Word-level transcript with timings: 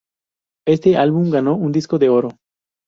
Este 0.65 0.97
álbum 0.97 1.29
ganó 1.29 1.53
un 1.55 1.71
Disco 1.71 1.99
de 1.99 2.09
Oro. 2.09 2.29